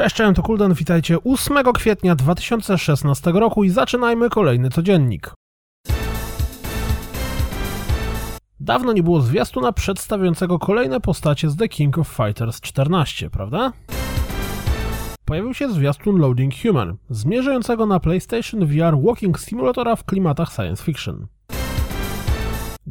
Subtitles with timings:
[0.00, 5.34] Cześć, cześć, to Kulden, witajcie 8 kwietnia 2016 roku i zaczynajmy kolejny codziennik.
[8.60, 13.72] Dawno nie było zwiastuna przedstawiającego kolejne postacie z The King of Fighters 14, prawda?
[15.24, 21.26] Pojawił się zwiastun Loading Human, zmierzającego na PlayStation VR Walking Simulatora w klimatach science fiction.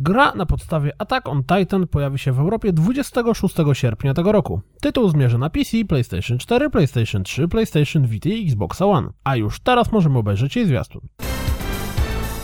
[0.01, 4.61] Gra na podstawie Attack on Titan pojawi się w Europie 26 sierpnia tego roku.
[4.81, 9.59] Tytuł zmierzy na PC, PlayStation 4, PlayStation 3, PlayStation Vita i Xbox One, a już
[9.59, 11.01] teraz możemy obejrzeć jej zwiastun.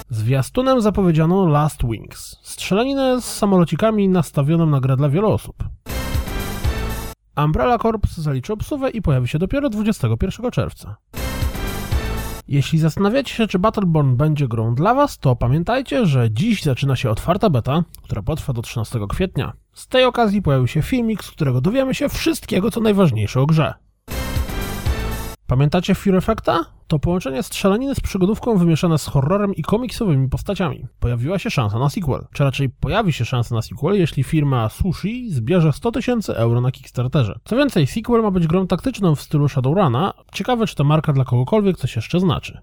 [0.09, 5.55] Zwiastunem zapowiedziano Last Wings, strzelaninę z samolocikami nastawioną na grę dla wielu osób.
[7.45, 10.95] Umbrella Corps zaliczy obsuwę i pojawi się dopiero 21 czerwca.
[12.47, 17.09] Jeśli zastanawiacie się, czy Battleborn będzie grą dla Was, to pamiętajcie, że dziś zaczyna się
[17.09, 19.53] otwarta beta, która potrwa do 13 kwietnia.
[19.73, 23.73] Z tej okazji pojawił się filmik, z którego dowiemy się wszystkiego, co najważniejsze o grze.
[25.47, 26.65] Pamiętacie Fear Effecta?
[26.87, 30.85] To połączenie strzelaniny z przygodówką wymieszane z horrorem i komiksowymi postaciami.
[30.99, 32.25] Pojawiła się szansa na sequel.
[32.33, 36.71] Czy raczej pojawi się szansa na sequel, jeśli firma Sushi zbierze 100 tysięcy euro na
[36.71, 37.39] Kickstarterze.
[37.43, 40.13] Co więcej, sequel ma być grą taktyczną w stylu Shadowruna.
[40.33, 42.59] Ciekawe, czy ta marka dla kogokolwiek coś jeszcze znaczy.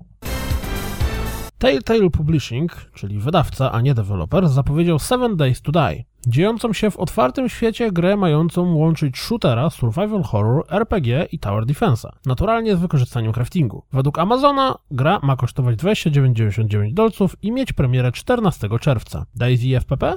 [1.62, 6.96] Telltale Publishing, czyli wydawca, a nie deweloper, zapowiedział Seven Days to Die, dziejącą się w
[6.96, 13.32] otwartym świecie grę mającą łączyć shootera, survival horror, RPG i tower defense'a, naturalnie z wykorzystaniem
[13.32, 13.84] craftingu.
[13.92, 19.26] Według Amazona gra ma kosztować 29,99 dolców i mieć premierę 14 czerwca.
[19.34, 20.14] Daisy FPP?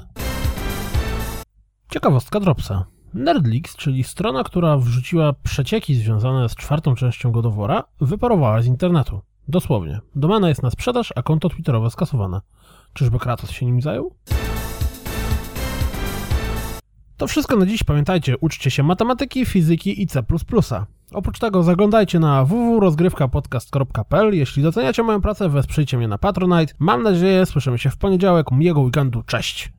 [1.89, 2.85] Ciekawostka Dropsa.
[3.13, 9.21] Nerdleaks, czyli strona, która wrzuciła przecieki związane z czwartą częścią Godowora, wyparowała z internetu.
[9.47, 9.99] Dosłownie.
[10.15, 12.41] Domena jest na sprzedaż, a konto twitterowe skasowane.
[12.93, 14.15] Czyżby Kratos się nim zajął?
[17.17, 17.84] To wszystko na dziś.
[17.84, 20.23] Pamiętajcie, uczcie się matematyki, fizyki i C++.
[21.13, 24.34] Oprócz tego zaglądajcie na www.rozgrywkapodcast.pl.
[24.34, 26.73] Jeśli doceniacie moją pracę, wesprzyjcie mnie na Patronite.
[26.79, 28.51] Mam nadzieję, słyszymy się w poniedziałek.
[28.51, 29.23] Miłego weekendu.
[29.23, 29.75] Cześć!